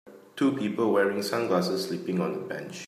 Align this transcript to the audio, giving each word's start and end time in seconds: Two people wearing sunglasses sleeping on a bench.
Two 0.35 0.53
people 0.57 0.91
wearing 0.91 1.21
sunglasses 1.21 1.85
sleeping 1.87 2.19
on 2.21 2.33
a 2.33 2.39
bench. 2.39 2.79